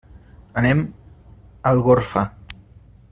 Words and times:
Anem 0.61 0.81
a 0.87 1.75
Algorfa. 1.75 2.25